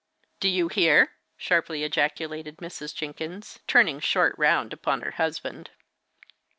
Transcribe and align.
"Do 0.39 0.49
you 0.49 0.67
hear?" 0.67 1.11
sharply 1.37 1.83
ejaculated 1.83 2.57
Mrs. 2.57 2.95
Jenkins, 2.95 3.59
turning 3.67 3.99
short 3.99 4.33
round 4.35 4.73
upon 4.73 5.01
her 5.01 5.11
husband. 5.11 5.69